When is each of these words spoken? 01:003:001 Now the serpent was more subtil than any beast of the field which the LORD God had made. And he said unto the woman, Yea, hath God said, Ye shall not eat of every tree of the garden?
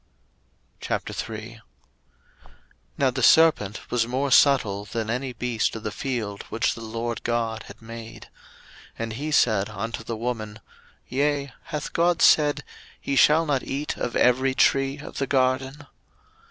01:003:001 0.81 1.61
Now 2.97 3.11
the 3.11 3.21
serpent 3.21 3.81
was 3.91 4.07
more 4.07 4.29
subtil 4.31 4.85
than 4.89 5.11
any 5.11 5.31
beast 5.31 5.75
of 5.75 5.83
the 5.83 5.91
field 5.91 6.41
which 6.49 6.73
the 6.73 6.81
LORD 6.81 7.21
God 7.21 7.65
had 7.67 7.83
made. 7.83 8.27
And 8.97 9.13
he 9.13 9.29
said 9.29 9.69
unto 9.69 10.03
the 10.03 10.17
woman, 10.17 10.59
Yea, 11.07 11.53
hath 11.65 11.93
God 11.93 12.23
said, 12.23 12.63
Ye 13.03 13.15
shall 13.15 13.45
not 13.45 13.61
eat 13.61 13.95
of 13.95 14.15
every 14.15 14.55
tree 14.55 14.97
of 14.97 15.19
the 15.19 15.27
garden? 15.27 15.85